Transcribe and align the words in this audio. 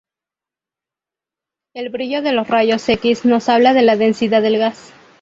El 1.75 1.89
brillo 1.89 2.23
de 2.23 2.33
los 2.33 2.47
rayos 2.47 2.89
X 2.89 3.23
nos 3.23 3.49
habla 3.49 3.75
de 3.75 3.83
la 3.83 3.95
densidad 3.97 4.41
del 4.41 4.57
gas. 4.57 4.91